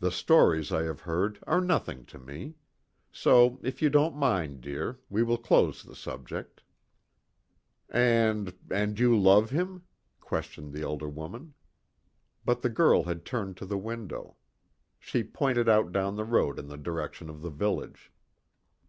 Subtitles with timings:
[0.00, 2.56] The stories I have heard are nothing to me.
[3.12, 6.64] So, if you don't mind, dear, we will close the subject."
[7.88, 9.84] "And and you love him?"
[10.18, 11.54] questioned the elder woman.
[12.44, 14.34] But the girl had turned to the window.
[14.98, 18.10] She pointed out down the road in the direction of the village.